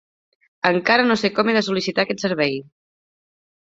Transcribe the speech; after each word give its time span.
Encara 0.69 1.05
no 1.11 1.19
sé 1.25 1.33
com 1.37 1.53
he 1.53 1.57
de 1.59 1.65
sol·licitar 1.69 2.09
aquest 2.09 2.29
servei. 2.29 2.63